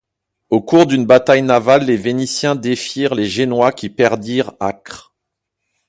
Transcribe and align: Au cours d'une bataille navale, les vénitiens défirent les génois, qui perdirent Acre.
Au 0.49 0.61
cours 0.63 0.87
d'une 0.87 1.05
bataille 1.05 1.43
navale, 1.43 1.85
les 1.85 1.95
vénitiens 1.95 2.55
défirent 2.55 3.13
les 3.13 3.27
génois, 3.27 3.71
qui 3.71 3.91
perdirent 3.91 4.51
Acre. 4.59 5.13